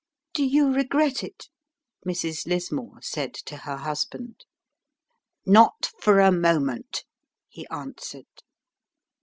"Do 0.33 0.43
you 0.43 0.73
regret 0.73 1.23
it?" 1.23 1.47
Mrs. 2.07 2.47
Lismore 2.47 2.99
said 3.03 3.35
to 3.45 3.55
her 3.57 3.77
husband. 3.77 4.45
"Not 5.45 5.91
for 5.99 6.19
a 6.19 6.31
moment!" 6.31 7.05
he 7.47 7.67
answered. 7.67 8.41